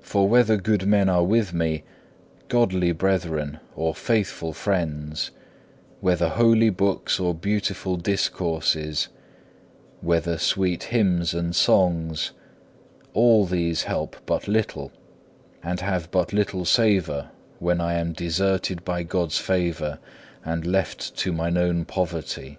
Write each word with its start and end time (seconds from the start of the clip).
For 0.00 0.26
whether 0.26 0.56
good 0.56 0.86
men 0.86 1.10
are 1.10 1.22
with 1.22 1.52
me, 1.52 1.82
godly 2.48 2.92
brethren 2.92 3.60
or 3.76 3.94
faithful 3.94 4.54
friends, 4.54 5.32
whether 6.00 6.30
holy 6.30 6.70
books 6.70 7.20
or 7.20 7.34
beautiful 7.34 7.96
discourses, 7.98 9.08
whether 10.00 10.38
sweet 10.38 10.84
hymns 10.84 11.34
and 11.34 11.54
songs, 11.54 12.30
all 13.12 13.44
these 13.44 13.82
help 13.82 14.16
but 14.24 14.48
little, 14.48 14.92
and 15.62 15.78
have 15.80 16.10
but 16.10 16.32
little 16.32 16.64
savour 16.64 17.28
when 17.58 17.82
I 17.82 17.96
am 17.96 18.14
deserted 18.14 18.82
by 18.82 19.02
God's 19.02 19.36
favour 19.36 19.98
and 20.42 20.66
left 20.66 21.18
to 21.18 21.32
mine 21.34 21.58
own 21.58 21.84
poverty. 21.84 22.56